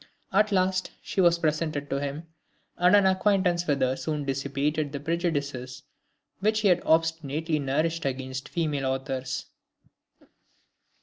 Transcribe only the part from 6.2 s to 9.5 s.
which he had obstinately nourished against female authors.